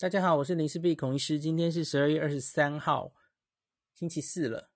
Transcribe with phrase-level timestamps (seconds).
[0.00, 1.38] 大家好，我是林氏璧孔医师。
[1.38, 3.12] 今天是十二月二十三号，
[3.94, 4.70] 星期四了。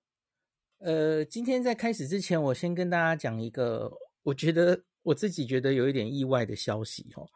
[0.77, 3.91] 呃，今天在开始之前，我先跟大家讲一个，
[4.21, 7.27] 我觉得我自己觉得有一点意外的消息哦。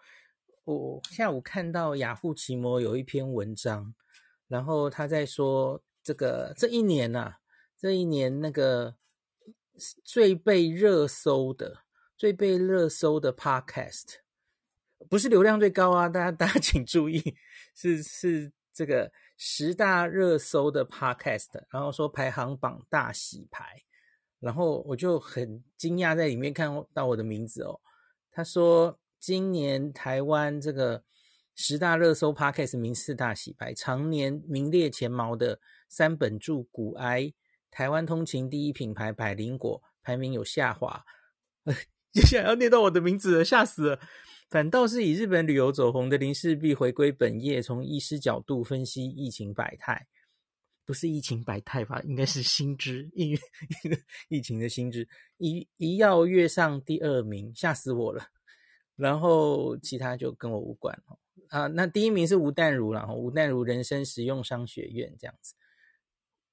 [0.65, 3.95] 我下午看到雅虎奇摩有一篇文章，
[4.47, 7.37] 然后他在说这个这一年呐、
[7.75, 8.97] 这一年那个
[10.03, 11.79] 最被热搜的、
[12.15, 14.17] 最被热搜的 Podcast，
[15.09, 17.35] 不是流量最高啊，大家大家请注意。
[17.79, 23.83] 是是这个十大热搜的 podcast，然后说排行榜大洗牌，
[24.41, 27.79] 然后我就很惊讶，在里面看到我的名字哦。
[28.31, 31.05] 他说今年台湾这个
[31.55, 37.33] 十大热搜 podcast 名次大洗牌，常年名列前茅的三本柱股癌、
[37.71, 41.05] 台湾通勤第一品牌百灵果排名有下滑，
[42.11, 43.99] 接下来要念到我的名字了，吓死了。
[44.49, 50.07] 反倒是以日本旅游走红的林氏璧回归本业，从医师角度分析疫情百态，
[50.83, 52.01] 不是疫情百态吧？
[52.03, 53.37] 应该是新知疫
[54.27, 58.23] 疫情的新知，一一要跃上第二名，吓死我了。
[58.95, 60.99] 然后其他就跟我无关
[61.49, 61.67] 啊。
[61.67, 65.53] 那第一名是吴淡如，了吴淡如人生实用商学院这样子。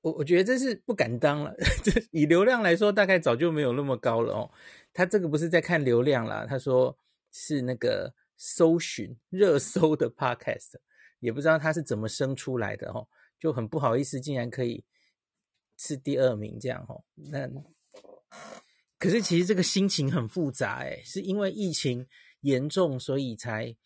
[0.03, 4.51] 我我觉得这是不敢当了， 这以流量来说，大概早就没有那么高了哦。
[4.93, 6.95] 他这个不是在看流量啦，他说。
[7.39, 10.77] 是那个搜寻热搜的 podcast，
[11.21, 13.07] 也不知道他是怎么生出来的哦，
[13.39, 14.87] 就很不好意思，竟然可以
[15.77, 17.05] 是第二名这样哦。
[17.15, 17.47] 那
[18.99, 22.07] 可是其实这个心情很复杂诶，是因为疫情
[22.41, 23.77] 严重，所以才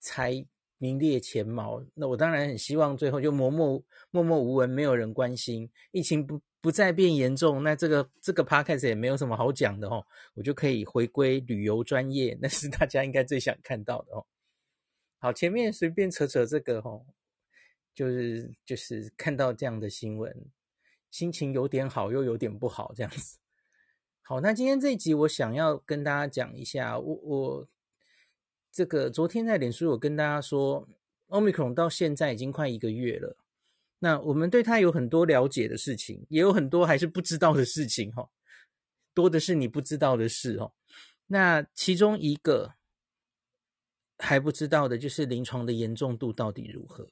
[0.00, 0.44] 才
[0.78, 1.84] 名列前茅。
[1.94, 6.40] 那我当然很希望最后就默默默默无闻，没有人关心疫情不。
[6.60, 14.26] 不再变严重，那这个这个 podcast 也没有什么好讲的哦，我就可以回归旅游专业，那是大家应该最想看到的哦。
[15.18, 17.06] 好，前面随便扯扯这个哦，
[17.94, 20.34] 就是就是看到这样的新闻，
[21.10, 23.38] 心情有点好，又有点不好这样子。
[24.22, 27.68] 好，那今天这一集我想要跟大家讲一下，我我
[28.70, 30.86] 这个昨天在脸书有跟大家说
[31.28, 33.36] ，Omicron 到现在已经快一个月了。
[34.02, 38.28] 那我们对他有很多了解的事情，也有很多还是不知道的事情，哈，
[39.12, 40.72] 多的是你不知道的事，哦。
[41.26, 42.74] 那其中一个
[44.18, 47.10] 还不知道的就是临床的严重度到底如何？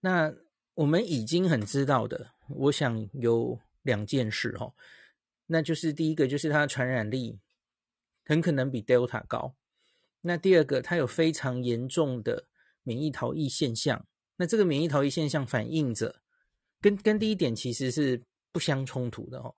[0.00, 0.34] 那
[0.74, 4.74] 我们已经很知道的，我想有两件事，哈，
[5.46, 7.38] 那就是第一个就是它的传染力
[8.24, 9.54] 很可能比 Delta 高，
[10.22, 12.48] 那第二个它有非常严重的
[12.82, 14.08] 免疫逃逸现象。
[14.40, 16.22] 那这个免疫逃逸现象反映着，
[16.80, 19.54] 跟跟第一点其实是不相冲突的哦，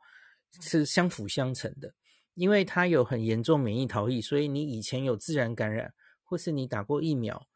[0.61, 1.95] 是相辅相成的。
[2.35, 5.95] 因为它有很严重免疫逃逸，所以你以前有自然感染，
[6.25, 7.47] 或是你打过疫苗，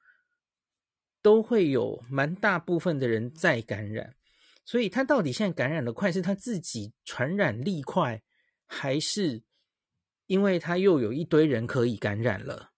[1.21, 4.15] 都会有蛮大部分的人再感染。
[4.65, 8.23] 所以他到底现在感染的快，是他自己传染力快，
[8.67, 9.43] 还是
[10.27, 12.71] 因为他又有一堆人可以感染了，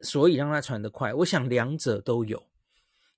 [0.00, 1.14] 所以让他传得快？
[1.14, 2.51] 我想两者都有。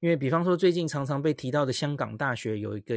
[0.05, 2.95] 因为，比方说，最近常常被提到的香港大学有一个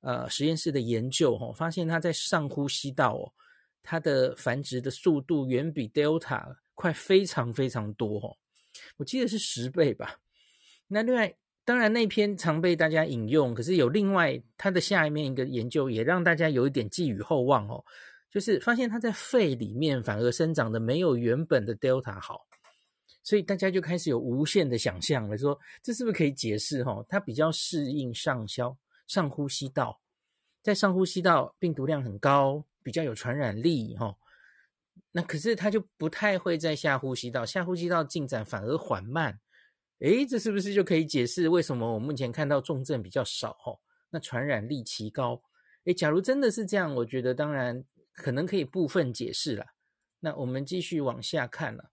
[0.00, 3.32] 呃实验室的研究，哦，发现它在上呼吸道哦，
[3.82, 8.36] 它的繁殖的速度远比 Delta 快非常非常多哦，
[8.96, 10.20] 我记得是十倍吧。
[10.86, 17.84] 那另外，当然那篇常被大家引用，可是有另外它的下一面一个研究也让大家有一点寄予厚望哦，
[18.30, 22.46] 就是发现它在肺里面反而生长的没有原本的 Delta 好。
[23.26, 27.04] 所以大家就开始有无限的想象了，说这是不是可以解释哈？
[27.08, 28.78] 它比较适应上消
[29.08, 30.00] 上呼吸道，
[30.62, 34.16] 在上呼吸道病毒量很高，比较有传染力哈。
[35.10, 39.40] 那可是它就不太会在下呼吸道，下呼吸道进展反而缓慢。
[39.98, 43.76] 诶，这是不是就可以解释为什么我目前看到重症比较少哈？
[44.10, 45.42] 那传染力奇高。
[45.86, 47.82] 诶，假如真的是这样，我觉得当然
[48.12, 49.66] 可能可以部分解释了。
[50.20, 51.90] 那我们继续往下看了。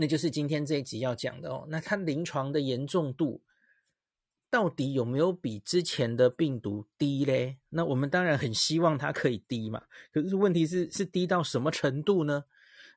[0.00, 1.66] 那就是今天这一集要讲的哦。
[1.68, 3.42] 那它临床的严重度
[4.48, 7.58] 到底有没有比之前的病毒低嘞？
[7.70, 9.82] 那我们当然很希望它可以低嘛。
[10.12, 12.44] 可是问题是，是低到什么程度呢？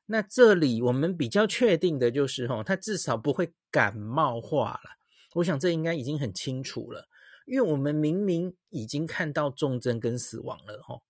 [0.06, 4.90] 那这里我们比较确定的就是，哦，它至少不会感冒化了。
[5.34, 7.08] 我想这应该已经很清楚了，
[7.46, 11.02] 因为我们明明已经看到重症跟死亡了，哦。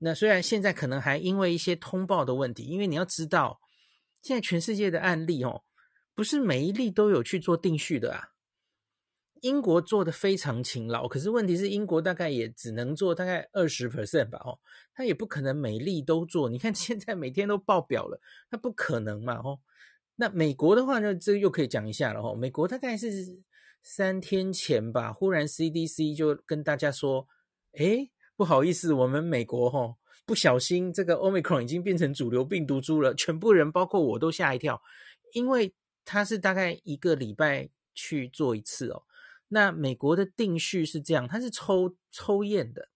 [0.00, 3.58] 那虽然现在可能还因为一些通报的问题，因为你要知道。
[4.22, 5.64] 现在全世界的案例哦，
[6.14, 8.28] 不是每一例都有去做定序的啊。
[9.40, 14.60] 英国做的非常勤劳，可是问题是英国大概也只能做大概二十 percent 吧哦，
[14.94, 16.48] 他也不可能每例都做。
[16.48, 18.20] 你看 现在每天都爆表了，
[18.50, 19.58] 那不可能嘛哦。
[20.14, 22.32] 那美国的话呢，这又可以讲一下了哈。
[22.36, 23.42] 美国大概是
[23.82, 27.26] 三天前吧，忽然 CDC 就跟大家说，
[27.72, 34.80] 诶，不好意思，我们美国哈不小心这个 Omicron 已经变成主流病毒株了，全部人包括我都吓一跳，
[35.34, 35.74] 因为
[36.04, 39.04] 它是大概一个礼拜去做一次哦。
[39.48, 42.88] 那美国的定序是这样，它是抽抽验的，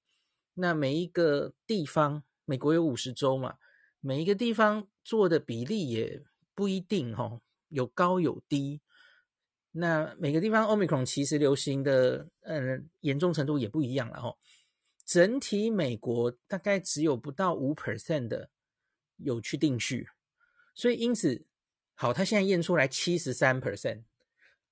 [0.54, 3.56] 那每一个地方，美国有五十州嘛，
[4.00, 6.24] 每一个地方做的比例也。
[6.56, 8.80] 不一定哦，有高有低。
[9.72, 14.34] 那每个地方 Omicron 其实流行的，呃，严重程度也不一样了哈。
[15.06, 18.50] 整体美国大概只有不到五 percent 的
[19.18, 20.08] 有去定序，
[20.74, 21.46] 所以因此，
[21.94, 24.02] 好，他现在验出来七十三 percent，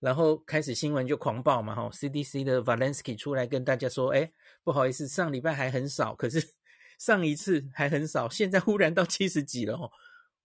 [0.00, 1.88] 然后开始新闻就狂报嘛哈。
[1.90, 4.32] CDC 的 Valensky 出来跟大家说，哎，
[4.64, 6.54] 不好意思，上礼拜还很少，可是
[6.98, 9.88] 上一次还很少，现在忽然到七十几了哈。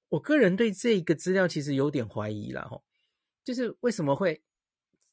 [0.09, 2.83] 我个人对这个资料其实有点怀疑啦，吼，
[3.43, 4.43] 就是为什么会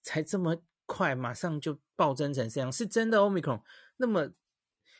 [0.03, 2.71] 才这么快，马上就暴增成这样？
[2.71, 3.63] 是真的 Omicron
[3.97, 4.31] 那么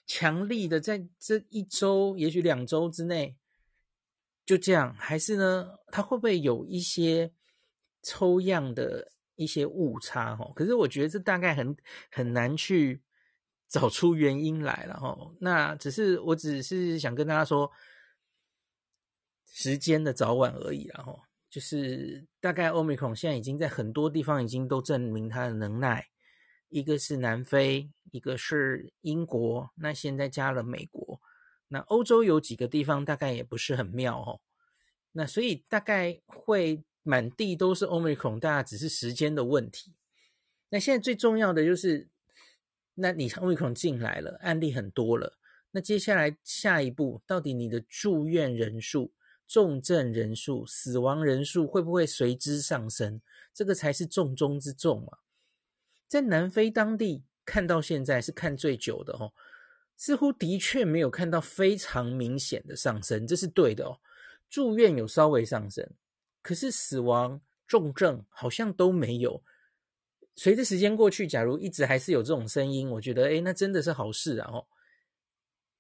[0.07, 3.37] 强力的在这一周，也许两周之内
[4.45, 5.79] 就这样，还是呢？
[5.93, 7.33] 它会不会有一些
[8.03, 10.35] 抽样的一些误差？
[10.37, 11.77] 哈，可是我觉得这大概很
[12.11, 13.03] 很难去
[13.69, 15.17] 找出原因来了，哈。
[15.41, 17.71] 那只是我只是想跟大家说。
[19.59, 21.19] 时间的早晚而已，然后
[21.49, 26.07] 就是大概 Omicron 现在已经在很多地方已经都证明它的能耐，
[26.77, 31.23] 一个是南非，一个是英国，那现在加了美国，
[31.69, 34.41] 那欧洲有几个地方大概也不是很妙哦，
[35.13, 39.95] 那所以大概会满地都是 Omicron，大家只是时间的问题。
[40.69, 42.11] 那现在最重要的就是，
[42.97, 45.39] 那你 Omicron 进来了，案例很多了，
[45.71, 49.15] 那接下来下一步到底你的住院人数？
[49.49, 53.23] 重症人数、死亡人数会不会随之上升？
[53.55, 55.19] 这个才是重中之重嘛。
[56.09, 59.33] 在南非当地看到现在是看最久的哦，
[59.97, 64.01] 似乎的确没有看到非常明显的上升，这是对的哦。
[64.49, 65.89] 住院有稍微上升，
[66.43, 69.43] 可是死亡、重症好像都没有。
[70.37, 74.67] 随着时间过去，假如一直还是有这种声音，我觉得诶，那真的是好事啊哦。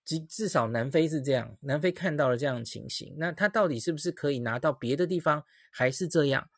[0.05, 6.49] 至至少南非是这样，南非看到了这样的情形，那它到底是不是可以拿到别的地方还是这样？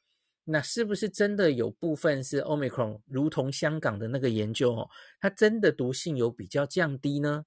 [0.50, 4.90] 那是不是真的有部分是 Omicron，如同香港的那个研究哦，
[5.20, 7.44] 它真的毒性有比较降低呢？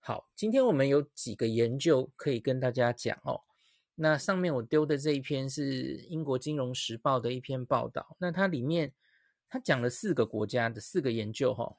[0.00, 3.42] 好，今天我们有几个研究可以跟大家讲哦。
[3.96, 8.94] 那上面我丢的这一篇是英国金融时报的一篇报道，那它里面
[9.48, 11.76] 它讲了四个国家的四个研究哈、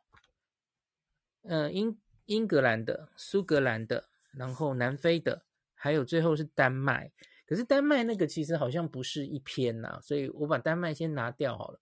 [1.43, 1.97] 哦，英。
[2.29, 5.41] 英格兰的、苏格兰的，然后南非的，
[5.73, 7.11] 还有最后是丹麦。
[7.49, 11.79] 可是丹麦那个其实好像不是一篇呐、所以我把丹麦先拿掉好了。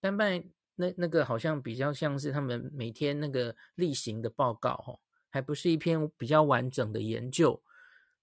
[0.00, 0.42] 丹麦
[0.76, 4.98] 那那个好像比较像是他们每天那个例行的报告哦，
[5.28, 7.62] 还不是一篇比较完整的研究。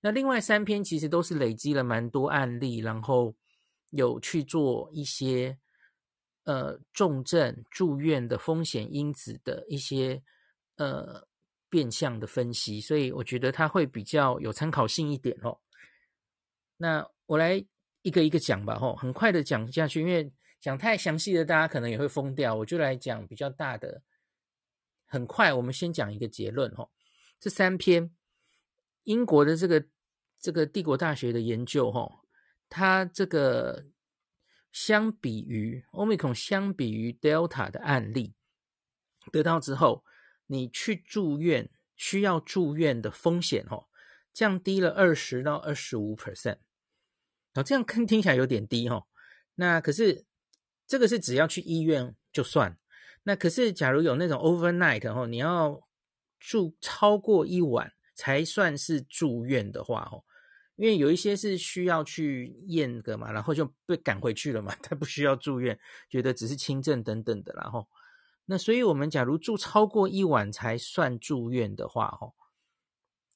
[0.02, 3.36] 那另外三篇其实都是累积了蛮多案例，然后
[3.92, 5.60] 有去做一些
[6.46, 10.24] 呃重症住院的风险因子的一些
[10.78, 11.28] 呃。
[11.72, 15.58] 变相的分析，所以我觉得它会比较有参考性一点哦。
[16.82, 17.64] 那我来
[18.02, 22.56] 一个一个讲吧，吼，很快的讲下去，因为讲太详细的，大家可能也会疯掉。
[22.56, 24.02] 我就来讲比较大的，
[25.06, 26.92] 很快，我们先讲一个结论，吼，
[27.40, 28.12] 这三篇
[29.04, 29.86] 英国的这个
[30.40, 32.26] 这个帝国大学的研究，吼，
[32.68, 33.86] 它这个
[34.72, 38.34] 相比于 Omicron，相比于 Delta 的案例
[39.32, 40.04] 得到之后。
[40.48, 43.88] 你去住院需要住院的风险哦，
[44.34, 46.58] 降低了二十到二十五 percent，
[47.54, 49.06] 好，这样看听起来有点低哦。
[49.56, 50.26] 那可是
[50.88, 52.78] 这个是只要去医院就算，
[53.24, 55.82] 那可是假如有那种 overnight 哦，你要
[56.40, 60.24] 住超过一晚才算是住院的话哦，
[60.76, 65.78] 因为有一些是需要去验个嘛，然后就被赶回去了嘛，他不需要住院，
[66.10, 67.88] 觉得只是轻症等等的，然后。
[68.46, 72.34] 那所以，我们假如住超过一晚才算住院的话，吼，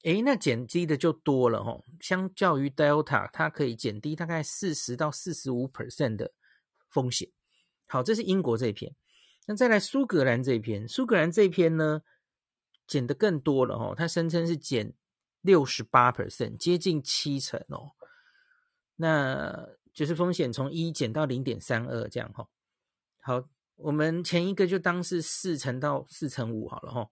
[0.06, 1.84] 诶，那减低的就多了，吼。
[2.00, 6.32] 相较于 Delta，它可以减低大概四十到四十五 percent 的
[6.90, 7.30] 风险。
[7.88, 8.96] 好，这是英国这篇。
[9.48, 12.04] 那再来苏格兰这篇，苏格兰这篇呢，
[12.88, 13.96] 减的更多了，吼。
[13.96, 14.94] 它声称是减
[15.42, 17.94] 六十八 percent，接近七成哦。
[18.98, 22.50] 那就是风险从一减到零点三二这样，吼。
[23.22, 23.50] 好。
[23.78, 27.12] 我们前一个就当是四成到四成五好了吼，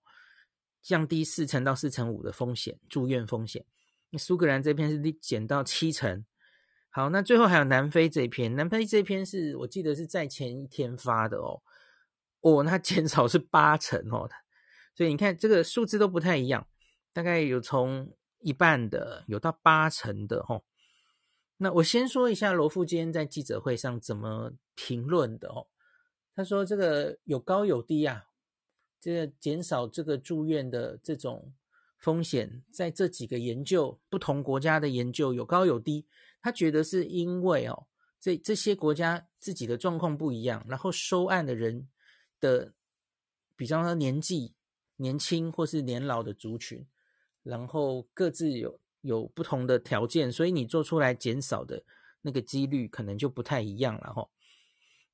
[0.83, 3.65] 降低四成到四成五的风险，住院风险。
[4.19, 6.23] 苏格兰这边是减到七成，
[6.91, 11.63] 好，那最后还有南非这篇，南非这篇是我记得是在前一天发的哦，
[12.41, 14.29] 哦，那减少是八成哦，
[14.93, 16.67] 所以你看这个数字都不太一样，
[17.11, 20.63] 大概有从一半的，有到八成的哦。
[21.57, 25.65] 那我先说一下罗富今天在记者会上怎么评论的哦，
[26.35, 28.25] 他说这个有高有低啊，
[29.03, 31.51] 这个减少这个住院的这种
[31.97, 36.05] 风险，在这几个研究不同国家的研究有高有低。
[36.41, 37.85] 他觉得是因为哦，
[38.17, 41.89] 这这些国家自己的状况不一样，然后收案的人
[42.39, 42.71] 的，
[43.57, 44.53] 比方说年纪
[44.95, 46.87] 年轻或是年老的族群，
[47.43, 51.83] 然后各自有有不同的条件，所以你做出来减少的
[52.21, 54.29] 那个几率可能就不太一样了哈。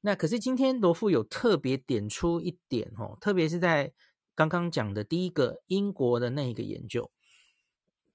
[0.02, 3.94] 那可是今天罗富有特别点出一点哦，特别是在
[4.36, 7.12] 刚刚讲的第一个英国的那一个研究，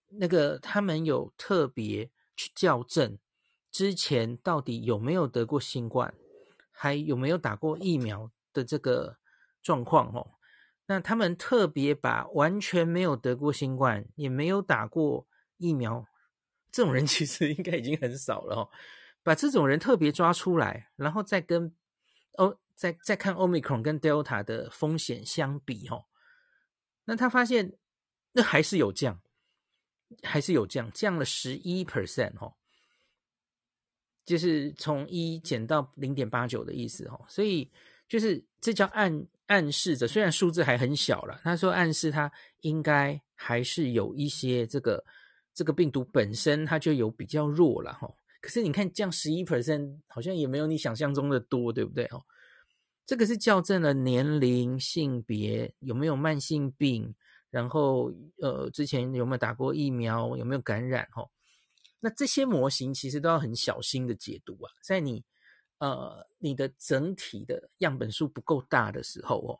[0.08, 2.10] 那个他们有特别。
[2.36, 3.16] 去校正
[3.70, 6.12] 之前到底有没有得过新冠，
[6.72, 9.18] 还有没有打过疫苗的这个
[9.62, 10.32] 状况哦。
[10.86, 16.04] 那他们特别把完全没有得过新冠，也没有打过疫苗，
[16.72, 18.70] 这种人其实应该已经很少了哦。
[19.24, 21.74] 把这种人特别抓出来，然后再跟
[22.38, 26.04] 哦，再再看 Omicron 跟 Delta 的风险相比哦，
[27.06, 27.76] 那他发现
[28.30, 29.20] 那还是有降。
[30.22, 32.54] 还是有降，降了十一 percent 哦，
[34.24, 37.68] 就是从一减到零点八九的意思哦，所以
[38.06, 45.04] 就是这叫暗暗示着，虽然数字还很小了，他说暗示他应该还是有一些这个
[45.52, 48.08] 这个病毒本身它就有比较弱了哈，
[48.44, 52.22] 可是你看降十一 percent 好像也没有你想象中的多，对不对哦？
[53.06, 57.14] 这个是校正了年龄、性别，有没有慢性病。
[57.48, 60.36] 然后，呃，之前有没有打过疫苗？
[60.36, 61.08] 有没有感染？
[61.16, 61.30] 哦，
[62.00, 65.24] 那这些模型其实都要很小心的解读啊，在你，
[65.78, 69.58] 呃，你的整体的样本数不够大的时候哦，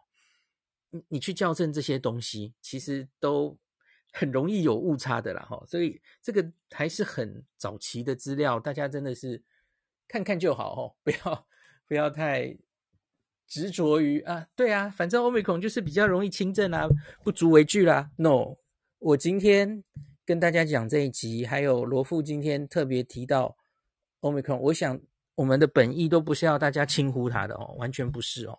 [0.90, 3.56] 你你去校正这些东西，其实都
[4.14, 5.62] 很容易有误差的啦，哈。
[5.66, 9.42] 所以这个还是很早期的资料，大家真的是
[10.09, 11.47] 看看就好哦，不要
[11.87, 12.56] 不要太。
[13.47, 16.88] 执着于啊，对啊，反正 Omicron 就是比较容易轻症啊，
[17.23, 18.11] 不足为惧啦。
[18.16, 18.56] No，
[18.99, 19.85] 我今天
[20.25, 23.54] 跟大家讲这一集，还有罗富今天特别提到
[24.23, 24.99] Omicron，我想
[25.35, 28.59] 我们的本意都不是要大家轻忽它的哦，完全不是哦。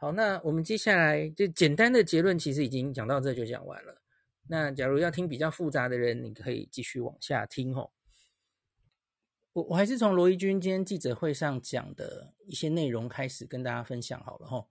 [0.00, 4.00] 好，那我们接下来就简单的结论，其实已经讲到这就讲完了。
[4.48, 7.90] 那假如要听比较复杂的人，你可以继续往下听哦。
[9.52, 14.66] 我我还是从罗一军今天记者会上讲的一些内容开始跟大家分享好了齁。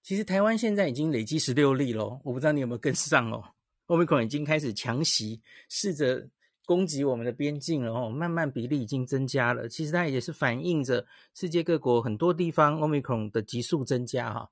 [0.00, 3.42] 其实台湾现在已经累积十六例咯，我不知道你有没有跟上哦。
[3.88, 6.28] Omicron 已经开始强袭，试着
[6.64, 9.68] 攻击我们的边境了哦，慢慢比例已经增加了。
[9.68, 14.50] 其实它也是反映着世界各国很多地方 Omicron 的急速增加哈。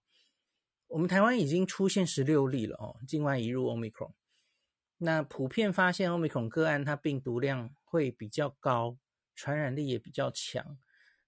[0.88, 4.12] 我们台湾已经出现十六例了哦，境外移入 Omicron。
[4.98, 8.98] 那普遍发现 Omicron 个案，它病毒量会比较高。
[9.34, 10.76] 传染力也比较强，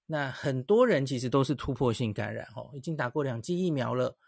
[0.05, 4.19] 那很多人其实都是突破性感染哦，已经打过两剂疫苗了。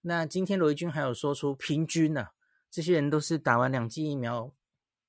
[0.00, 2.32] 那今天罗一军还有说出平均呢、啊，
[2.70, 4.50] 这些人都是打完两剂疫苗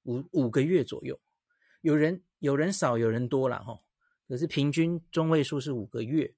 [0.07, 1.19] 五五个月左右，
[1.81, 3.79] 有人有人少，有人多了哈，
[4.27, 6.33] 可是平均中位数是五个月。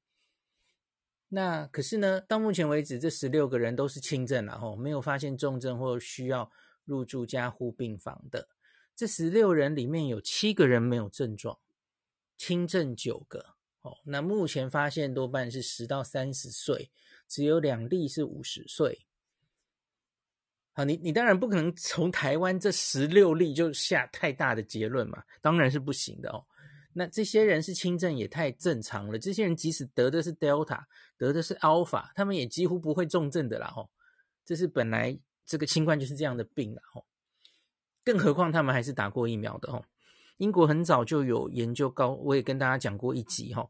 [1.30, 6.52] 那可是呢，到目前为止这十六个人都是轻症了哈，没有发现重症或需要
[6.84, 8.50] 入住加护病房的。
[8.96, 11.60] 这十六人里面有七个人没有症状。
[12.36, 13.46] 轻症九个，
[13.82, 16.90] 哦，那目前发现多半是十到三十岁，
[17.28, 19.06] 只有两例是五十岁。
[20.80, 26.42] 啊，你你当然不可能从台湾这十六例就下太大的结论嘛，当然是不行的哦。
[26.94, 30.82] 那这些人是轻症也太正常了，这些人即使得的是 Delta，
[31.18, 33.90] 得的是 Alpha，他们也几乎不会重症的啦，吼。
[34.46, 37.06] 这是本来这个新冠就是这样的病啦，吼。
[38.06, 39.84] 更何况他们还是打过疫苗的，吼。
[40.38, 43.70] 英国很早就有研究高，我也跟大家讲过一集哈，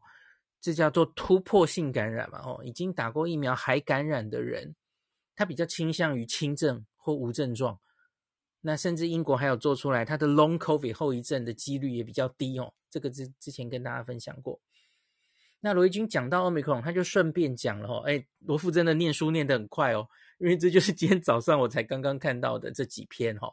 [0.60, 4.76] 这叫做突破性感染嘛，哦，已经打过疫苗还感染的人，
[5.34, 7.80] 他比较倾向于轻症或无症状。
[8.60, 12.74] 那甚至英国还有做出来，他的 Long COVID 后遗症的几率也比较低哦。
[12.90, 14.60] 这个之之前跟大家分享过。
[15.60, 23.52] 那罗一军讲到 Omicron，他就顺便讲了哦，哎，罗富真的念书念得很快哦，因为这就是今天早上我才刚刚看到的这几篇哈。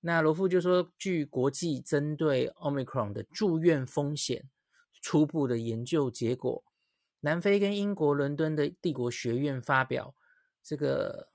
[0.00, 4.48] 那罗富就说，据国际针对 Omicron 的住院风险
[5.00, 6.64] 初步的研究结果，
[7.20, 10.14] 南非跟英国伦敦的帝国学院发表
[10.62, 11.27] 这个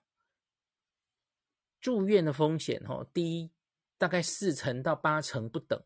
[1.83, 3.51] 住院的风险，哦，低
[3.97, 5.83] 大概四成到八成不等。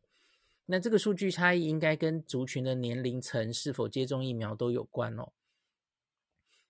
[0.68, 5.34] 那这个数据差异应该跟族群的年龄层是否接种疫苗都有关哦。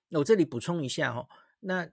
[0.08, 1.28] 那我这里补充一下哦，
[1.60, 1.90] 那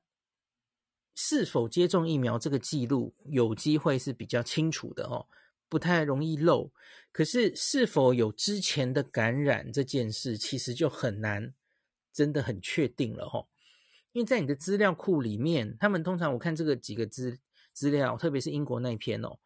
[1.17, 5.26] 是否接种疫苗这个记录有机会是比较清楚的哦，
[5.69, 6.71] 不太容易漏。
[7.11, 11.53] 可是是否有之前的感染这件事，其实就很难，
[12.12, 13.49] 真的很确定了哦。
[14.14, 17.37] 因为在你的资料库里面，他们通常我看这个几个资
[17.73, 19.40] 资料，特别是英国那一篇哦。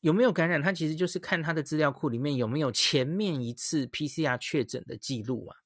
[0.00, 0.60] 有没有感染？
[0.60, 5.56] 他其实就是看他的资料库里面有没有前面一次 PCR 确诊的记录啊。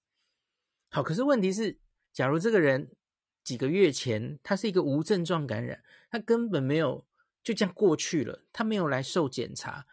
[0.90, 1.80] 好，可是问题是，
[2.12, 2.94] 假如这个人
[3.42, 7.06] 几个月前他是一个无症状感染，他根本没有
[7.42, 9.86] 就这样过去了，他没有来受检查，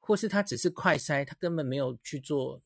[0.00, 2.62] 或是他只是快筛，他根本没有去做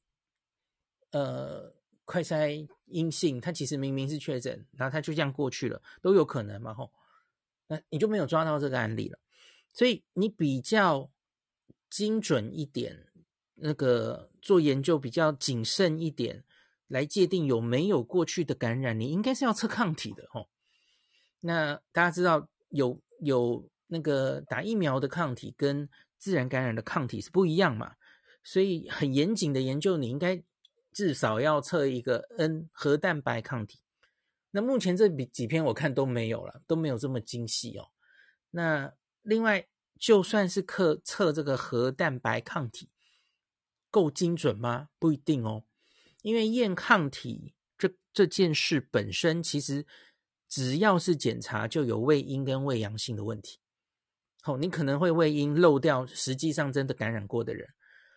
[1.12, 1.72] 呃
[2.10, 6.90] 快筛阴性，他其实明明是确诊，然后他就这样过去了，都有可能嘛吼。
[7.68, 9.16] 那你就没有抓到这个案例了。
[9.72, 11.08] 所以你比较
[11.88, 13.06] 精准一点，
[13.54, 16.42] 那个做研究比较谨慎一点，
[16.88, 20.48] 来界定有没有过去的感染，你应该是要测抗体的哦。
[21.38, 25.88] 那大家知道有有那个打疫苗的抗体跟
[26.18, 27.94] 自然感染的抗体是不一样嘛？
[28.42, 30.42] 所以很严谨的研究，你应该
[30.92, 33.80] 至少要测一个 N 核蛋白抗体。
[34.50, 37.88] 那目前这几几篇我看都没有了，都没有这么精细哦。
[38.50, 38.92] 那
[39.22, 39.68] 另外，
[39.98, 42.90] 就算是测测这个核蛋白抗体
[43.90, 44.88] 够精准吗？
[44.98, 45.64] 不一定哦，
[46.22, 49.86] 因为验抗体这这件事本身，其实
[50.48, 53.60] 只要是检查就有胃阴跟胃阳性的问题。
[54.42, 57.68] 好，你可能会胃阴漏掉实际上真的感染过的人。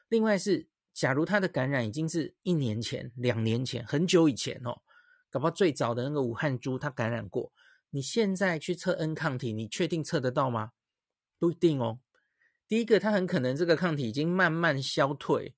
[0.07, 4.81] 另外是，假如他的感染已经是一年前、两年前、很久以前哦，
[5.29, 7.51] 搞不好最早的那个武汉株他感染过，
[7.89, 10.71] 你现在去测 N 抗体，你确定测得到吗？
[11.39, 11.99] 不一定哦。
[12.67, 15.55] 第一个，它很可能这个抗体已经慢慢消退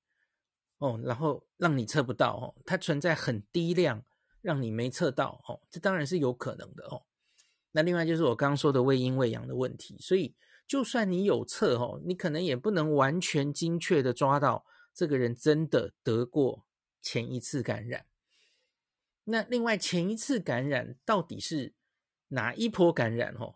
[0.80, 4.04] 哦，然后让你测不到哦，它存在很低量，
[4.42, 7.04] 让你没测到哦，这当然是有可能的哦。
[7.72, 10.34] 那另外就是我刚刚说的伪阴伪阳的问题，所以
[10.66, 16.66] 就算你有测哦，你可能也不能完全精确的抓到这个人真的得过
[17.02, 18.06] 前一次感染。
[19.26, 21.74] 那另外前一次感染到底是
[22.30, 23.56] 哪一波感染哦？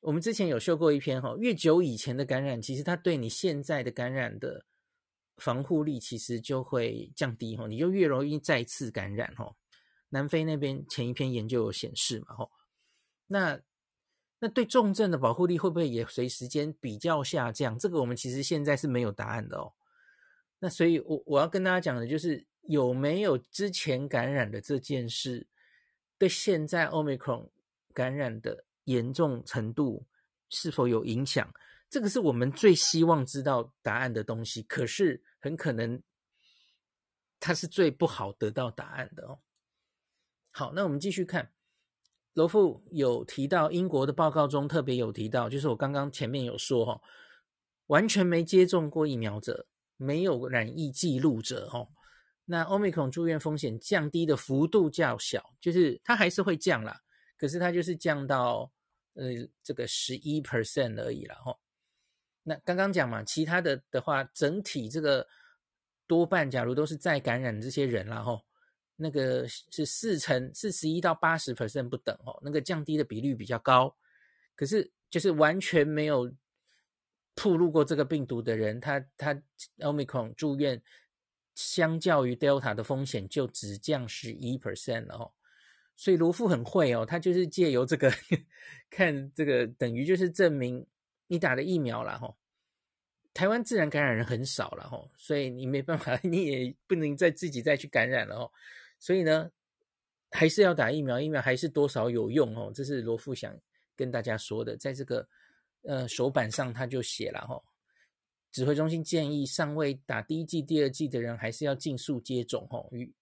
[0.00, 4.64] 我们之前有修过一篇哈，越久以前的感染，其实它对你现在的感染的
[5.36, 9.56] 防护力其实就会降低哈，你就越容易再次感染哈。
[10.10, 12.50] 南非那边前一篇研究有显示嘛哈，
[13.26, 13.60] 那
[14.38, 17.78] 那对重症的保护力会不会也随时间比较下降？
[17.78, 19.72] 这个我们其实现在是没有答案的哦。
[20.58, 25.46] 那所以我我要跟大家讲的就是有没有之前感染的这件事，
[26.18, 27.50] 对现在 Omicron
[27.92, 28.64] 感染的。
[28.86, 30.06] 严重程度
[30.48, 31.52] 是否有影响？
[31.90, 34.62] 这个是我们最希望知道答案的东西。
[34.62, 36.00] 可是很可能
[37.40, 39.40] 它是最不好得到答案的哦。
[40.52, 41.52] 好，那我们继续看，
[42.34, 47.00] 罗富有提到英国的报告中特别有提到，就是我刚刚前面有说哈，
[47.86, 51.88] 完全没接种过疫苗者，没有染疫记录者哦，
[52.44, 57.00] 那 Omicron 住院风险降低的幅度较小，就是它还是会降啦，
[57.36, 58.70] 可是它就是降到。
[59.18, 59.30] 呃，
[59.62, 61.58] 这个十一 percent 而已了哈。
[62.42, 65.26] 那刚刚讲嘛，其他的的话，整体这个
[66.06, 68.38] 多半，假如都是再感染的这些人了哈，
[68.96, 73.96] 那个是四成四十一到八十 percent 不等哦，那个降低的比率比较高。
[74.54, 76.30] 可是就是完全没有
[77.36, 79.40] 曝露过这个病毒的人，他他
[79.78, 80.82] Omicron 住院，
[81.54, 85.32] 相较于 Delta 的风险就只降十一 percent 了哦。
[85.94, 88.12] 所以罗富很会哦，他就是借由这个
[88.90, 90.84] 看这个，等于就是证明
[91.26, 92.34] 你打了疫苗了哈。
[93.32, 98.50] 台湾自然感染人很少了哈，所以你没办法， 你也不能再自己再去感染了哦。
[98.98, 99.50] 所以呢，
[100.30, 102.72] 还是要打疫苗，疫苗还是多少有用哦。
[102.74, 103.54] 这是罗富想
[103.94, 105.28] 跟大家说的，在这个
[105.86, 107.62] 呃手板上他就写了哈。
[108.52, 112.88] 指挥中心建议尚未打第一剂、第二剂的人，还是要尽速接种哦。
[112.90, 113.14] 预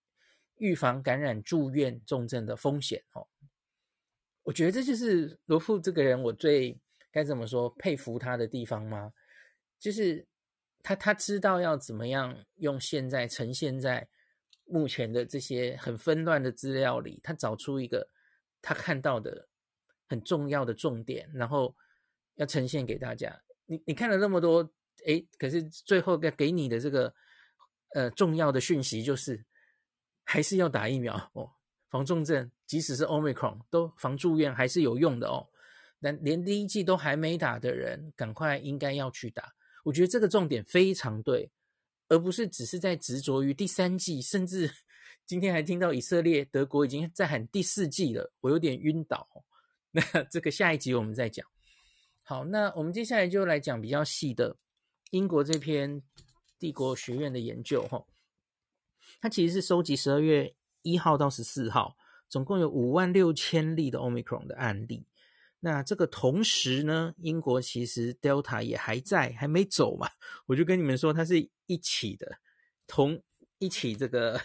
[0.59, 3.27] 预防感染、住院、重症的风险哦，
[4.45, 6.79] 我觉得这就是罗富这个人，我最
[7.11, 9.13] 该怎么说佩服他的地方吗？
[9.81, 10.25] 就是
[10.85, 14.09] 他他知道要怎么样用现在呈现在
[14.67, 18.09] 目前的这些很纷乱的资料里，他找出一个
[18.63, 19.49] 他看到的
[20.07, 21.75] 很重要的重点，然后
[22.37, 23.43] 要呈现给大家。
[23.67, 24.69] 你你看了那么多，
[25.07, 27.15] 诶，可是最后要给你的这个
[27.95, 29.45] 呃重要的讯息就是。
[30.27, 31.51] 还是要打疫苗哦，
[31.91, 35.47] 防重症，即使是 Omicron 都防住院还是有用的哦。
[36.01, 39.53] 但连第一剂都还没打的人，赶快应该要去打。
[39.85, 41.51] 我觉得这个重点非常对，
[42.09, 44.71] 而不是只是在执着于第三剂，甚至
[45.27, 49.29] 今天还听到以色列、德国已经在喊第四剂了，我有点晕倒。
[49.93, 51.47] 那这个下一集我们再讲。
[52.27, 54.57] 好，那我们接下来就来讲比较细的
[55.11, 56.03] 英国这篇
[56.59, 58.03] 帝国学院的研究哈，
[59.21, 61.95] 它其实是收集十二月一号到十四号，
[62.27, 65.07] 总共有五万六千例的 Omicron 的案例。
[65.61, 70.09] 那这个同时呢，英国其实 Delta 也还在，还没走嘛。
[70.47, 72.39] 我就跟你们说，它是一起的，
[72.87, 73.23] 同
[73.59, 74.41] 一起这个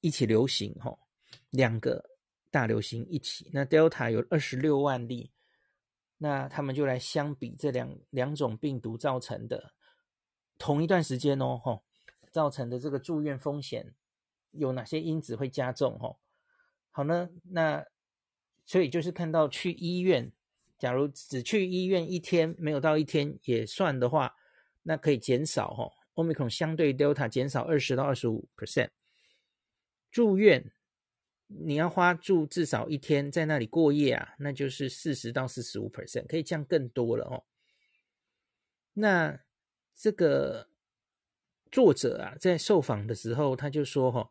[0.00, 0.96] 一起流行哈，
[1.50, 2.04] 两个
[2.52, 3.50] 大流行一起。
[3.52, 5.32] 那 Delta 有二十六万例。
[6.18, 9.72] 那他们就来相比这两两种病毒造成的
[10.56, 11.84] 同一段时间哦，吼，
[12.30, 13.94] 造成的这个住院风险
[14.52, 15.98] 有哪些因子会加重？
[15.98, 16.18] 吼，
[16.90, 17.84] 好呢，那
[18.64, 20.32] 所以就是看到去医院，
[20.78, 24.34] 假如只去医院一天没有到一天也算的话，
[24.82, 28.88] 那可以减少吼，Omicron 相对 Delta 减少二十到二十五 percent
[30.10, 30.72] 住院。
[31.48, 37.44] 你要花住至少一天在那里过夜啊，那就是四十到四十五 percent，可以降更多了哦。
[38.94, 39.38] 那
[39.94, 40.68] 这个
[41.70, 44.28] 作者啊，在受访的时候他就说哈，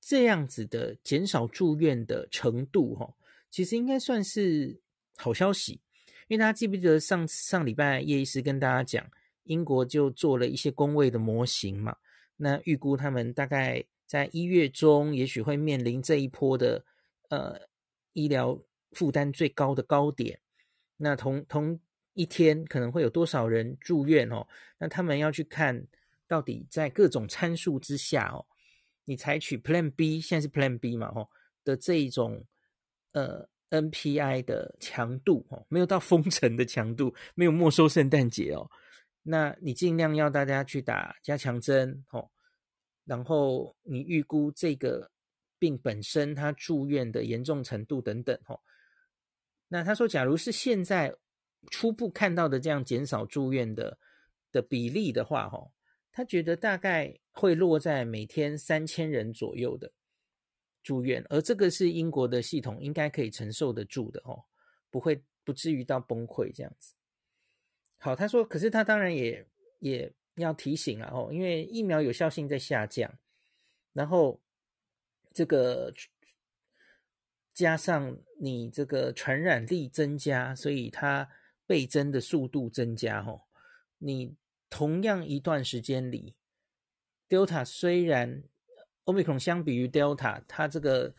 [0.00, 3.12] 这样子的减少住院的程度哈，
[3.50, 4.80] 其实应该算是
[5.16, 5.80] 好消息，
[6.28, 9.10] 因为大家记不记得上上礼拜叶医师跟大家讲，
[9.42, 11.96] 英国就做了一些工位的模型嘛，
[12.36, 13.84] 那预估他们大概。
[14.08, 16.82] 在一月中，也许会面临这一波的
[17.28, 17.60] 呃
[18.14, 18.58] 医疗
[18.92, 20.40] 负担最高的高点。
[20.96, 21.78] 那同同
[22.14, 24.48] 一天可能会有多少人住院哦？
[24.78, 25.86] 那他们要去看
[26.26, 28.46] 到底在各种参数之下哦，
[29.04, 31.12] 你采取 Plan B，现在是 Plan B 嘛？
[31.14, 31.28] 哦
[31.62, 32.42] 的这一种
[33.12, 38.70] 呃 NPI 的强度哦，没有到封城的强度，没有没收圣诞节哦。
[39.22, 42.30] 那你尽量要大家去打加强针哦。
[43.08, 45.10] 然后你预估这个
[45.58, 48.60] 病本身他住院的严重程度等等，吼。
[49.68, 51.16] 那他说，假如是现在
[51.70, 53.98] 初步看到的这样减少住院的
[54.52, 55.72] 的比例的话，吼，
[56.12, 59.90] 他觉得大概会落在每天三千人左右的
[60.82, 64.44] 住院，而这个是英国的系统应该可以承受得住的，哦，
[64.90, 66.92] 不会不至于到崩溃这样子。
[67.96, 69.46] 好，他说，可是他当然也
[69.78, 70.12] 也。
[70.40, 73.18] 要提醒啊，哦，因为疫苗有效性在下降，
[73.92, 74.40] 然后
[75.32, 75.92] 这个
[77.52, 81.28] 加上你这个传染力增加，所以它
[81.66, 83.42] 倍增的速度增加，哦，
[83.98, 84.36] 你
[84.70, 86.34] 同样一段时间里
[87.28, 88.44] ，Delta 虽然
[89.04, 91.14] Omicron 相比于 Delta，它这个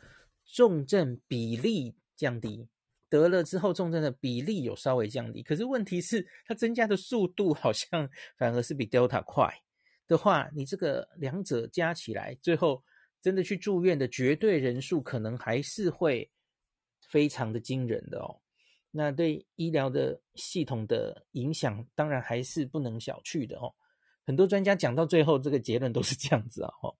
[0.45, 2.67] 重症比例降低。
[3.10, 9.52] 得了之后重症的比例有稍微降低，可是问题是它增加的速度好像 反而是比 Delta 快
[10.08, 12.84] 的话，你这个两者加起来，最后
[13.22, 16.30] 真的去住院的绝对人数可能还是会
[17.08, 18.39] 非常的惊人的哦。
[18.91, 23.74] 那对医疗的系统的影响，当然还是不能小觑的哦。
[24.26, 26.72] 很多专家讲到最后，这个结论都是这样子啊。
[26.82, 26.95] 哦，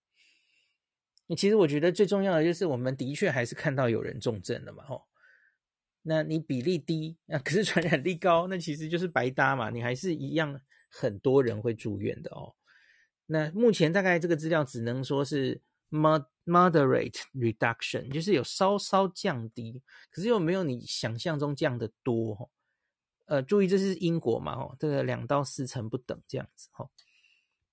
[1.36, 4.84] 其实我觉得最重要的就是，我们的确还是看到有人重症了嘛。
[4.90, 5.02] 哦。
[6.02, 9.70] 那你比例低啊，可是传染力高，那其实就是白搭嘛。
[9.70, 10.60] 你还是一样
[10.90, 12.56] 很多人会住院的哦。
[13.26, 22.50] 那目前大概这个资料只能说是 moderate reduction，就是有稍稍降低，可是又没有你想象中降得多哦。
[23.26, 26.90] 呃，注意这是英国嘛，哦，这个两到四成不等这样子哦。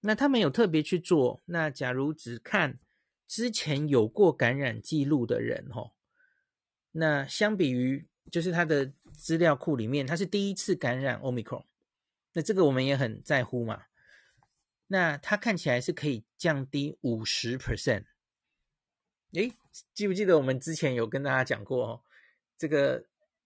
[0.01, 2.81] 那他们有特别去做，那假如只看
[3.29, 5.93] 之前有过感染记录的人哦，
[6.91, 8.09] 那相比于。
[8.31, 11.65] 就是他的资料库里面，他是第一次感染 Omicron，
[12.33, 13.85] 那这个我们也很在乎嘛。
[14.89, 18.05] 那他看起来是可以降低五十 percent。
[19.33, 19.53] 诶，
[19.93, 22.03] 记不记得我们之前有跟大家讲过哦？
[22.57, 23.05] 这个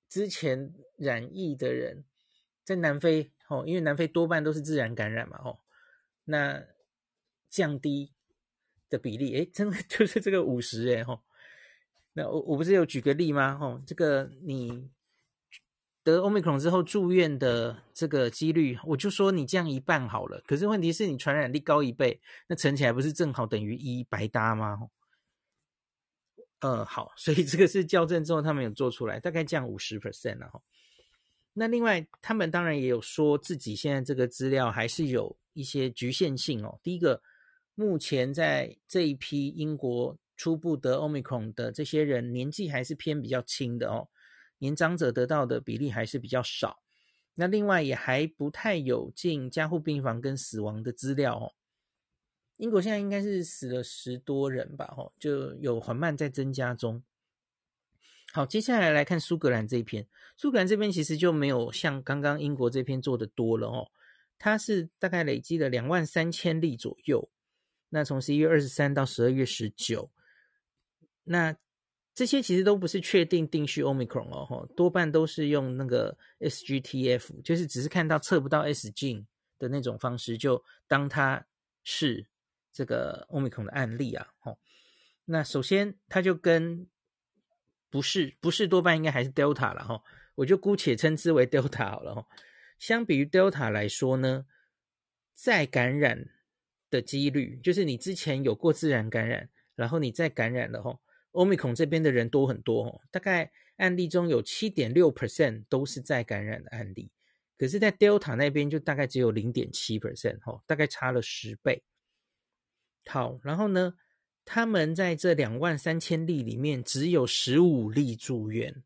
[0.09, 2.05] 之前染疫的人
[2.63, 5.61] 在南非哦，因为南非多半都是自然感染嘛哦，
[6.25, 6.65] 那
[7.49, 8.13] 降低
[8.89, 11.23] 的比例，诶，真的 就是这个五十诶吼。
[12.13, 13.57] 那我我不是有举个例吗？
[13.61, 14.91] 哦，这个你
[16.03, 20.43] 得 Omicron 之后住院的这个几率，我就说你降一半好了。
[20.45, 24.89] 可是问题是你传染力高一倍，那乘起来不是正好等于一，白搭吗？
[26.59, 30.61] 呃，好，所以这个是校正之后他们有做出来，大概降五十 percent 了哈。
[31.53, 36.81] 那另外他们当然也有说自己现在这个资料还是有一些局限性哦。
[36.83, 37.23] 第一个，
[37.77, 40.19] 目前在这一批英国。
[40.41, 44.09] 初步得 Omicron 的这些人年纪还是偏比较轻的哦，
[44.57, 46.79] 年长者得到的比例还是比较少。
[47.35, 51.53] 那另外也还不太有进加护病房跟死亡的资料哦。
[52.57, 57.03] 英国现在应该是死了十多人吧，哦，就有缓慢在增加中。
[58.33, 63.91] 好，接下来来看苏格兰这一篇，苏格兰这边其实就没有像刚刚英国这篇做的多了哦，
[64.39, 67.29] 它是大概累积了两万三千例左右。
[67.91, 70.11] 那从十一月二十三到十二月十九，
[71.25, 71.57] 那
[72.15, 79.25] 这些其实都不是确定定序 Omicron 哦，多半都是用那个 SGTF，就是只是看到测不到 Sg
[79.59, 81.47] 的那种方式，就当它
[81.85, 82.27] 是。
[82.73, 84.57] 这个 Omicron 的案例啊，哦，
[85.25, 86.87] 那首先它就跟
[87.91, 90.01] 不是不是多半应该还是 Delta 了哈，
[90.37, 92.25] 我就姑且称之为 Delta 好了哈。
[92.79, 94.47] 相比于 Delta 来说呢，
[95.35, 96.31] 再感染
[96.89, 100.97] 的几率，就是你之前有过自然感染，然后你再感染了哈
[101.33, 107.11] ，Omicron 这边的人多很多哦，大概案例中有七点六 percent 都是再感染的案例，
[107.57, 111.83] 可是，在 Delta 那边就大概只有零点七 percent 哈，大概差了十倍。
[113.07, 113.95] 好，然后呢，
[114.45, 118.83] 他们在这两万三千例里面，只有十五例住院，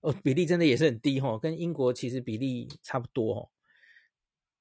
[0.00, 3.50] 哦，比例真的也是很低哦，跟英国其实比例差不多哦。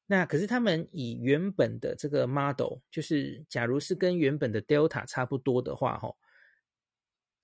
[0.08, 6.14] 那可是他们以原本的这个 model，就是假如是跟原本的 Delta 差不多的话，哈，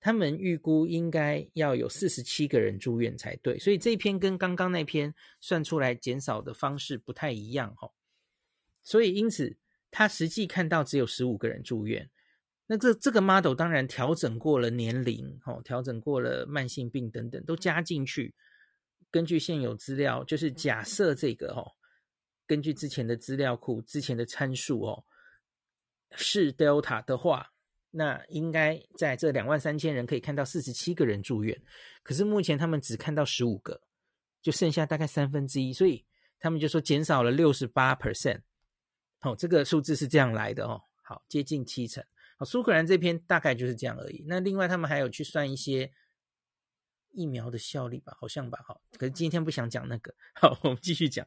[0.02, 7.90] 他们预估应该要有四十七个人住院才对，所以这篇跟刚刚那篇算出来减少的方式不太一样哈，
[8.82, 9.56] 所以因此。
[9.94, 12.08] 他实际看到只有十五个人住院，
[12.66, 18.34] 那这这个 model 当然调整过了年龄，哦，调整过了慢性病等等都加进去。
[19.10, 21.72] 根据现有资料，就是假设这个哦，
[22.46, 25.04] 根据之前的资料库、之前的参数哦，
[26.16, 27.52] 是 Delta 的话，
[27.92, 31.62] 那应该在这两万三千人可以看到四十七个人住院。
[32.02, 33.80] 可是目前他们只看到十五个，
[34.40, 36.04] 就剩下大概三分之一，所以
[36.40, 38.40] 他们就说减少了六十八 percent。
[39.20, 42.02] 哦，这个数字是这样来的哦，好，接近七成。
[42.38, 44.24] 好，苏格兰这篇大概就是这样而已。
[44.26, 45.92] 那另外他们还有去算一些
[47.12, 48.80] 疫苗的效力吧，好像吧，好。
[48.98, 51.24] 可是今天不想讲那个，好，我们继续讲。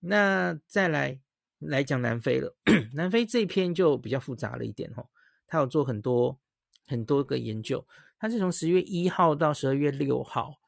[0.00, 1.18] 那再来
[1.60, 2.54] 来讲南非了，
[2.92, 5.08] 南非这篇就比较复杂了一点哦，
[5.46, 6.38] 他有做很多
[6.86, 7.86] 很多个研究，
[8.18, 10.60] 他是从十月一号到十二月六号，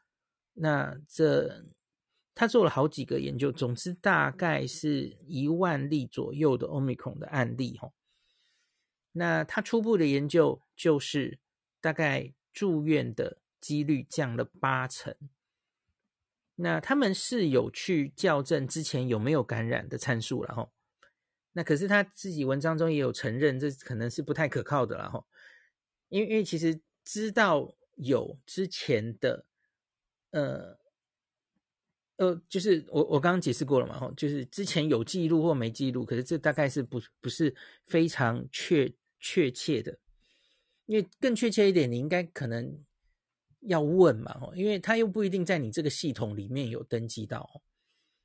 [0.55, 1.65] 那这。
[2.39, 7.91] 他做了好几个研究，总之大概是一万例左右的 Omicron 的案例哈。
[9.13, 11.39] 那他初步的研究就是
[11.81, 15.17] 大概住院的几率降了八成。
[16.57, 20.69] 那他们是有去校正之前有没有感染的参数了哈。
[21.57, 25.25] 那可是他自己文章中也有承认，这可能是不太可靠的了哈。
[26.11, 29.47] 因为因为其实知道有之前的
[30.33, 30.79] 呃。
[32.19, 38.91] 呃，就是我我刚刚解释过了嘛，吼，就是之前有记录或没记录，可是这大概是不不是非常确
[39.21, 39.99] 确切的，
[40.87, 42.83] 因为更确切一点，你应该可能
[43.61, 47.61] 要问嘛，哈，因为他又不一定在你这个系统里面有登记到，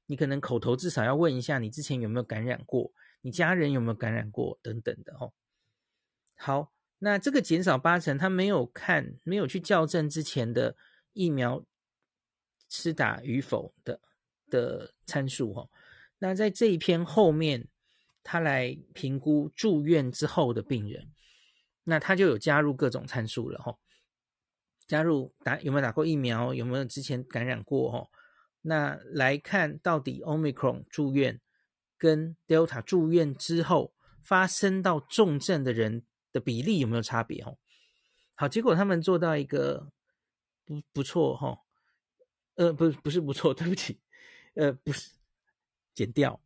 [0.06, 5.34] 你可能口头至少要问一下，你之前有没有感染过，你家人有没有感染过等等的，吼。
[6.36, 10.76] 好，那这个减少八成，他没有看，没有去校正之前的
[11.14, 11.66] 疫苗。
[12.74, 14.00] 施打与否的
[14.50, 15.68] 的参数哈，
[16.20, 17.68] 那在这一篇后面，
[18.24, 21.12] 他来评估住院之后的病人，
[21.84, 23.78] 那他就有加入各种参数了哈，
[24.88, 28.10] 加入打有没有打过疫苗，有没有之前感染过哈，
[28.62, 31.42] 那来看到底 Omicron 住院
[32.02, 37.60] 跟 Delta 住院之后发生到重症的人的比例有没有差别哦？
[38.34, 39.92] 好，结果他们做到一个
[40.66, 41.60] 不不错哈。
[42.56, 44.00] 呃，不，不是不错，对不起，
[44.56, 45.12] 呃，不是，
[45.94, 46.42] 剪掉，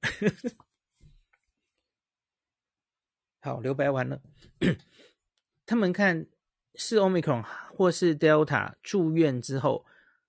[3.39, 4.22] 好，留白完了。
[5.65, 6.28] 他们看
[6.76, 9.86] 是 Omicron 或是 Delta 住院之后，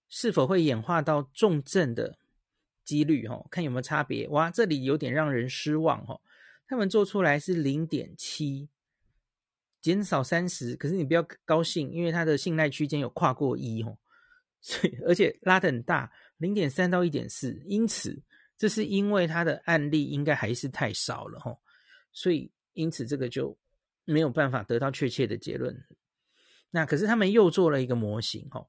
[0.09, 2.17] 是否会演化到重症的
[2.87, 4.27] 几率，哈，看有没有差别。
[4.29, 6.19] 哇，这里有点让人失望，哈，
[6.67, 8.71] 他们做出来是零点七，
[9.83, 13.99] 减少三十，可是你不要高兴，因为它的信赖区间有跨过一，哦。
[14.59, 18.21] 所以，而且拉得很大，零点三到一点四，因此
[18.57, 21.57] 这是因为它的案例应该还是太少了哈，
[22.11, 23.57] 所以因此这个就
[24.05, 25.85] 没有办法得到确切的结论。
[26.71, 28.67] 那可是他们又做了一个模型哈，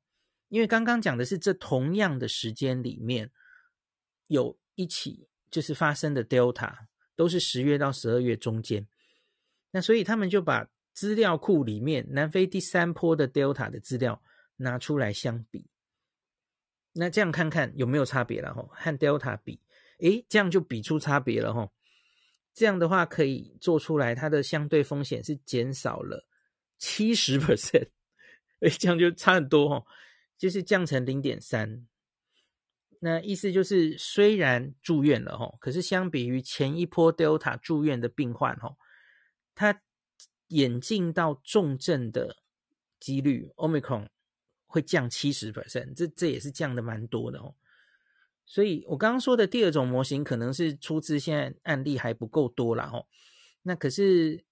[0.49, 3.32] 因为刚刚讲的是这同样的时间里面
[4.28, 6.74] 有一起就是发生的 Delta
[7.16, 8.88] 都是十月到十二月中间，
[9.72, 14.22] 那所以他们就把资料库里面南非第三波的 Delta 的资料
[14.58, 15.68] 拿出来相比。
[16.94, 18.68] 那这样看看有没有差别了哈？
[18.72, 19.60] 和 Delta 比，
[20.00, 21.72] 诶，这样就比出差别了哈。
[22.54, 26.28] 这样的话可以做出来，它的相对风险是减少了
[26.80, 27.90] 七十 percent，
[28.62, 29.86] 诶，这样就差很多哈，
[30.40, 31.88] 就是降成零点三。
[33.00, 38.76] 那意思就是，虽然住院了哈，可是相比于前一波 Delta 住院的病患哈，
[39.54, 39.84] 他
[40.48, 42.38] 演进到重症的
[43.00, 44.08] 几率，Omicron
[44.66, 47.54] 会降七十 percent，这这也是降的蛮多的哦。
[48.48, 52.90] 所以我刚刚说的第二种模型，可能是出自现在案例还不够多啦。
[52.92, 53.06] 哦。
[53.62, 54.44] 那可是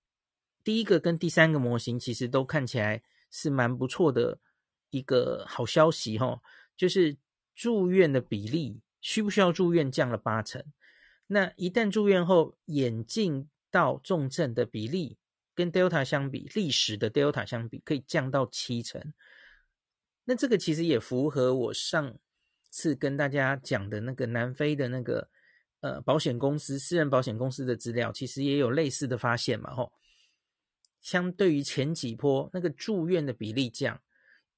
[0.63, 4.39] 第一个跟第三个模型，其实都看起来是蛮不错的
[4.91, 6.39] 一个好消息哈，
[6.77, 7.17] 就是。
[7.55, 10.63] 住院的比例需不需要住院降了八成？
[11.27, 15.17] 那一旦住院后演进到重症的比例
[15.55, 19.13] 跟 Delta 相比，历史的 Delta 相比可以降到七成。
[20.25, 22.17] 那这个其实也符合我上
[22.69, 25.29] 次跟大家讲的那个南非的那个
[25.79, 29.73] 呃保险公司私人保险公司的资料，其实也有类似的发现嘛。
[29.73, 29.93] 吼，
[30.99, 34.01] 相对于前几波那个住院的比例降。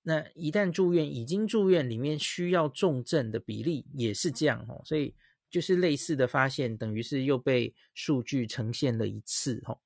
[0.10, 5.14] 那一旦住院，已经住院里面需要重症的比例也是这样哦，所以
[5.50, 9.80] 就是类似的发现，等于是又被数据呈现了一次哦。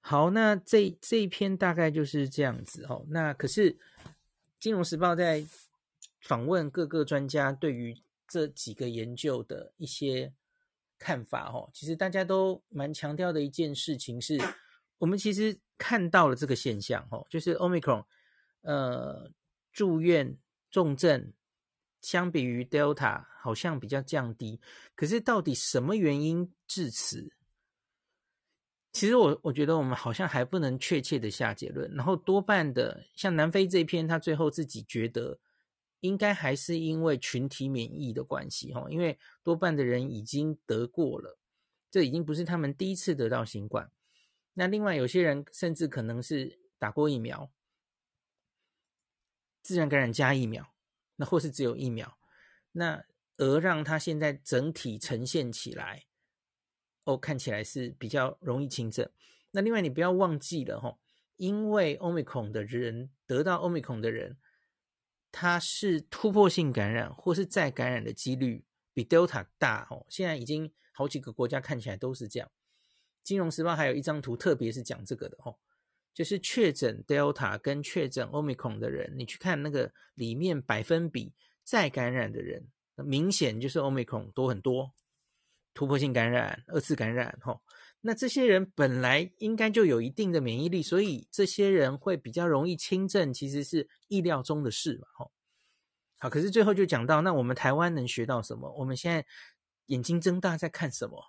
[0.00, 3.06] 好，那这这一篇大概就是这样子哦。
[3.10, 3.74] 那可是
[4.58, 5.46] 《金融时报》在
[6.20, 10.32] 访问各个专家对于这几个研究的一些
[10.98, 14.36] 看法哦，其实大家都蛮强调的一件事情是。
[15.00, 18.04] 我们其实看到了这个现象，哦，就是 Omicron，
[18.60, 19.32] 呃，
[19.72, 20.36] 住院
[20.70, 21.32] 重症
[22.02, 24.60] 相比于 Delta 好像比较降低，
[24.94, 27.32] 可是到底什么原因致此？
[28.92, 31.90] 其实我我觉得我们好像还不能确切的下结论。
[31.94, 35.38] 然后多半的像南非这一篇，他最后自己觉得
[36.00, 41.38] 应该还是因为群体免疫的关系，哈，因为多半的人已经得过了，
[41.90, 43.90] 这已经不是他们第一次得到新冠。
[44.60, 47.50] 那另外有些人甚至可能是打过疫苗，
[49.62, 50.74] 自然感染加疫苗，
[51.16, 52.18] 那或是只有疫苗，
[52.72, 53.02] 那
[53.38, 56.04] 而让他现在整体呈现起来，
[57.04, 59.10] 哦，看起来是比较容易轻症。
[59.52, 60.98] 那另外你不要忘记了哈，
[61.36, 64.36] 因为 Omicron 的人得到 Omicron 的人，
[65.32, 70.04] 他是突破性感染或是再感染的几率比 Delta 大哦。
[70.10, 72.52] 现在已经好几个国家看起来都是这样。
[73.22, 75.56] 金融时报还有一张图，特别是讲这个的哦，
[76.12, 84.92] 就是确诊 Delta 跟确诊 Omicron 的人，你去看那个里面百分比再感染的人，明显就是 Omicron 多很多，
[85.74, 87.60] 突破性感染、二次感染哈。
[88.02, 95.06] 那这些人本来应该就有一定的免疫力，所以这些人会比较容易轻症，其实是意料中的事嘛。
[95.18, 95.30] 哈，
[96.18, 98.72] 好，可是最后就讲到，那我们台湾能学到什么？
[98.78, 99.26] 我们现在
[99.86, 101.22] 眼睛睁大在看什么？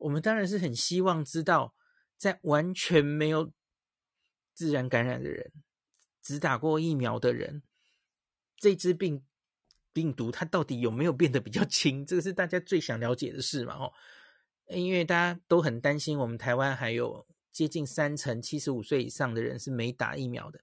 [0.00, 1.74] 我们当然是很希望知道，
[2.16, 3.52] 在完全没有
[4.54, 5.52] 自然感染的人，
[6.22, 7.62] 只打过疫苗的人，
[8.56, 9.22] 这支病
[9.92, 12.04] 病毒它到底有没有变得比较轻？
[12.06, 13.74] 这个是大家最想了解的事嘛？
[13.74, 13.92] 哦，
[14.68, 20.60] 因为大家都很担心，我们台湾还有接近三成七十五岁以上的人是没打疫苗的。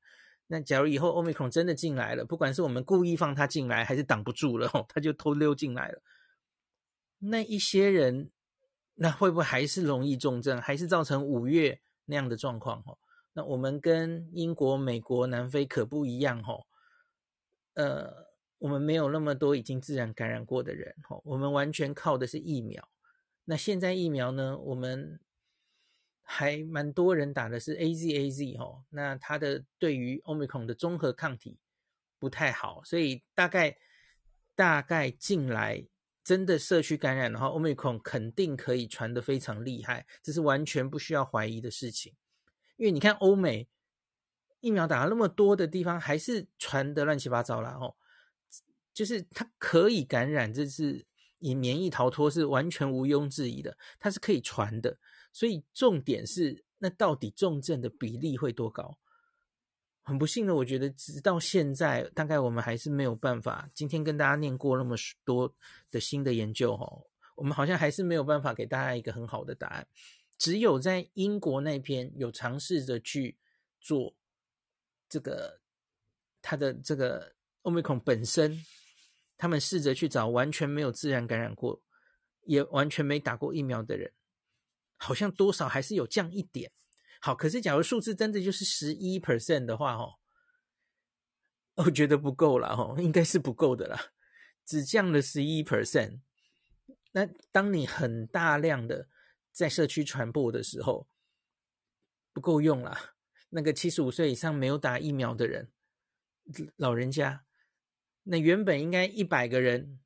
[0.48, 6.02] 那假如以后 Omicron 真的进来了，不管是我们故意放它进来，还是挡不住了，哦，它就偷溜进来了，
[7.20, 8.32] 那一些人。
[9.00, 12.82] 那会不会还是容易重症，还是造成五月那样的状况？
[12.88, 12.98] 哦，
[13.34, 16.66] 那我们跟英国、美国、南非可不一样，哦，
[17.76, 22.90] 呃，我们没有那么多已经自然感染过的人，哦，我们完全靠的是疫苗。
[23.46, 24.58] 那现在疫苗呢？
[24.58, 25.20] 我们
[26.24, 31.60] 还蛮多人打的是 AZ，AZ，哦，那它的对于 Omicron 的综合抗体
[32.18, 33.78] 不太好，所以大概
[34.56, 35.86] 大概进来。
[36.28, 42.14] 真的社区感染的话，Omicron 肯定可以传得非常厉害，这是完全不需要怀疑的事情。
[42.76, 43.70] 因为你看欧美
[44.60, 47.78] 疫苗打了那么多的地方，还是传得乱七八糟啦。
[47.80, 47.96] 哦。
[48.94, 51.06] 就是它可以感染，这是
[51.40, 55.00] 以免疫逃脱是完全毋庸置疑的，它是可以传的。
[55.32, 59.00] 所以重点是，那到底重症的比例会多高？
[60.08, 63.70] 很不幸的，我觉得直到现在，大概我们还是没有办法。
[63.74, 64.96] 今天跟大家念过那么
[65.26, 65.54] 多
[65.92, 66.90] 的新的研究，哈，
[67.36, 69.86] 我们好像还是没有办法给大家一个很好的答案。
[70.38, 73.38] 只有在英国那边有尝试着去
[73.82, 74.16] 做
[75.10, 75.60] 这个，
[76.42, 77.34] 他的这个
[77.64, 78.64] Omicron 本身，
[79.36, 81.82] 他们试着去找完全没有自然感染过，
[82.46, 84.14] 也完全没打过疫苗的人，
[84.96, 86.72] 好像多少还是有降一点。
[87.22, 90.16] 好，可是假如数字真的就是十一 percent 的话，哦，
[91.76, 94.12] 我觉得不够了哦，应该是不够的啦，
[94.66, 96.22] 只降了十一 percent。
[97.12, 99.10] 那当你很大量的
[99.52, 101.08] 在社区传播的时候，
[102.34, 103.16] 不够用啦。
[103.50, 105.72] 那个七十五岁以上没有打疫苗的人，
[106.76, 107.46] 老人家，
[108.24, 110.00] 那原本应该一百个人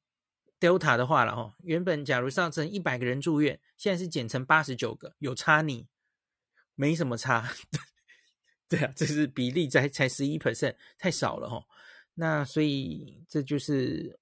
[0.59, 5.89] Delta 的话了哦，原本假如上成一百个人住院，现在是减成八十九个，有差你？
[6.75, 7.53] 没什么差。
[8.67, 11.65] 对啊，这是比例才才十一 percent，太少了哦。
[12.13, 14.19] 那所以这就是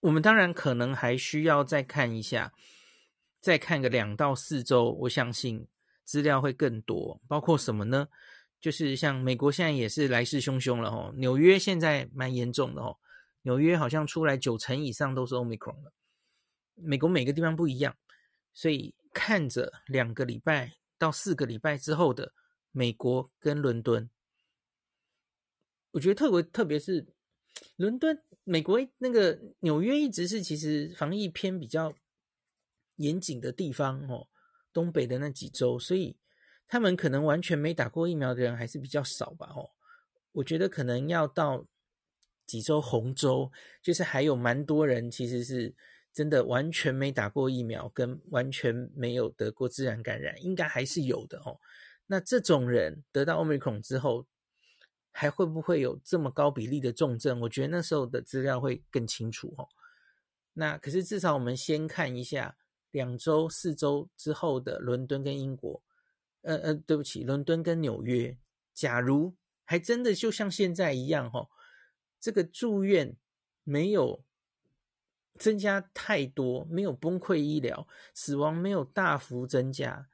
[0.00, 2.52] 我们当然可能还需要再看一下，
[3.40, 5.66] 再看个两到四周，我相信
[6.04, 7.20] 资料会更多。
[7.26, 8.08] 包括什么呢？
[8.60, 12.96] 就是像美国现在也是来势汹汹了哦，纽约现在蛮严重的哦，
[13.42, 15.92] 纽约好像出来九成以上都是 Omicron 了。
[16.74, 17.96] 美国每个地方不一样，
[18.52, 22.32] 所以看着两个礼拜到四个礼拜之后的。
[22.74, 24.08] 美国跟伦敦，
[25.90, 27.06] 我觉得特别特别是
[27.76, 31.94] 伦敦，美国那个纽约一直是其实防疫偏比较
[32.96, 34.26] 严谨的地方哦，
[34.72, 36.16] 东北的那几州，所以
[36.66, 39.68] 他们可能完全没打过疫苗的人还是比较少吧哦，
[40.32, 41.66] 我觉得可能要到
[42.46, 45.74] 几州红州，就是还有蛮多人其实是
[46.12, 51.58] 真的完全没打过疫苗，跟完全没有得过自然感染，应该还是有的哦。
[52.06, 54.26] 那这种人得到 Omicron 之后，
[55.10, 57.40] 还会不会有这么高比例的重症？
[57.40, 59.66] 我觉得那时候的资料会更清楚哦。
[60.52, 62.54] 那可是至少我们先看一下
[62.90, 65.82] 两周、四周之后的伦敦跟英国，
[66.42, 68.36] 呃呃，对不起，伦敦跟纽约。
[68.74, 69.34] 假如
[69.64, 71.48] 还真的就像现在一样哦，
[72.20, 73.16] 这个住院
[73.64, 74.22] 没有
[75.42, 80.08] 增加太多，没有崩溃医疗，死亡没有大幅增加。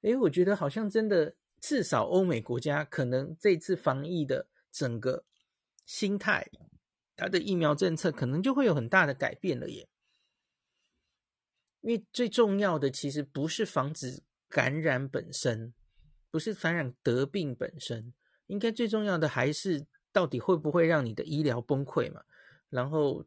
[0.00, 5.24] 诶，我觉得好像真的，至少欧美国家可能这次防疫的整个
[5.86, 6.50] 心态，
[7.14, 9.88] 它的疫苗政策可能就会有很大的改变了耶。
[11.82, 15.72] 因为最重要的其实不是防止感染本身，
[16.32, 18.12] 不是传染得病本身，
[18.48, 22.24] 应该最重要的还是到底会不会让你的医疗崩溃嘛，
[22.68, 23.24] 然后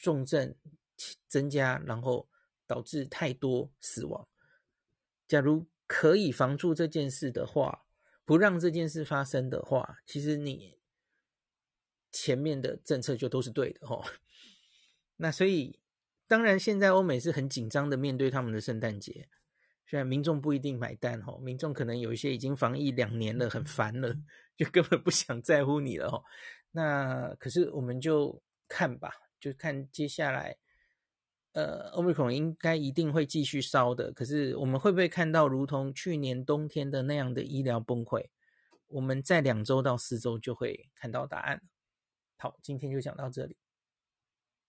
[0.00, 0.54] 重症
[1.28, 2.28] 增加，然后
[2.66, 4.26] 导致太多死亡。
[5.28, 7.84] 假如可以防住这件事的话，
[8.24, 10.78] 不让这件事发生的话，其实你
[12.10, 14.04] 前面的政策就都是对的哦。
[15.16, 15.78] 那所以，
[16.26, 19.28] 当然现在欧美是很紧张的面对他们的圣诞节，
[19.86, 24.16] 虽然民众不一定买单哦，民众可能有一些已经防疫两年了，很烦了，
[24.56, 26.24] 就根本不想在乎你了哦。
[26.70, 30.58] 那可是我们就看吧，就看接下来。
[31.52, 38.26] 呃，Omicron 应该一定会继续烧的，可是我们会不会看到如同去年冬天的那样的医疗崩溃？
[38.86, 41.60] 我们在两周到四周就会看到答案。
[42.36, 43.56] 好，今天就讲到这里。